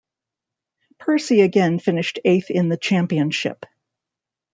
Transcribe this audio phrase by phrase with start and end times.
[0.97, 3.67] Percy again finished eighth in the championship.